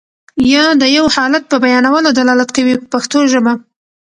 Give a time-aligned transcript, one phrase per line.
[0.53, 3.53] یا د یو حالت په بیانولو دلالت کوي په پښتو ژبه.